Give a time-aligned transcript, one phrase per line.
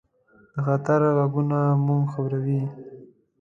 [0.53, 2.61] د خطر غږونه موږ خبروي.